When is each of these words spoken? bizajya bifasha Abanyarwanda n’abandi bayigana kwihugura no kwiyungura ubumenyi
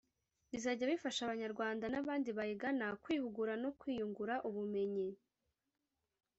bizajya 0.51 0.85
bifasha 0.91 1.21
Abanyarwanda 1.23 1.85
n’abandi 1.89 2.29
bayigana 2.37 2.87
kwihugura 3.03 3.53
no 3.63 3.69
kwiyungura 3.79 4.33
ubumenyi 4.49 5.09